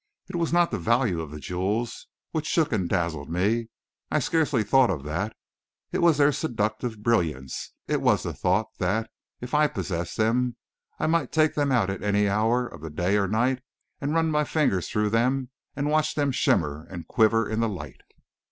It 0.27 0.35
was 0.35 0.51
not 0.51 0.71
the 0.71 0.79
value 0.79 1.21
of 1.21 1.29
the 1.29 1.39
jewels 1.39 2.07
which 2.31 2.47
shook 2.47 2.71
and 2.71 2.89
dazzled 2.89 3.29
me 3.29 3.67
I 4.09 4.17
scarcely 4.17 4.63
thought 4.63 4.89
of 4.89 5.03
that; 5.03 5.35
it 5.91 5.99
was 5.99 6.17
their 6.17 6.31
seductive 6.31 7.03
brilliance, 7.03 7.73
it 7.87 8.01
was 8.01 8.23
the 8.23 8.33
thought 8.33 8.69
that, 8.79 9.11
if 9.41 9.53
I 9.53 9.67
possessed 9.67 10.17
them, 10.17 10.55
I 10.97 11.05
might 11.05 11.31
take 11.31 11.53
them 11.53 11.71
out 11.71 11.91
at 11.91 12.01
any 12.01 12.27
hour 12.27 12.65
of 12.67 12.81
the 12.81 12.89
day 12.89 13.15
or 13.15 13.27
night 13.27 13.61
and 13.99 14.15
run 14.15 14.31
my 14.31 14.43
fingers 14.43 14.89
through 14.89 15.11
them 15.11 15.51
and 15.75 15.87
watch 15.91 16.15
them 16.15 16.31
shimmer 16.31 16.87
and 16.89 17.07
quiver 17.07 17.47
in 17.47 17.59
the 17.59 17.69
light. 17.69 18.01